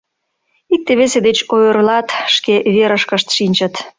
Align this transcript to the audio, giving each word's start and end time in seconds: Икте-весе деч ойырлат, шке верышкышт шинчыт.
Икте-весе 0.73 1.19
деч 1.27 1.37
ойырлат, 1.53 2.07
шке 2.35 2.55
верышкышт 2.75 3.27
шинчыт. 3.35 3.73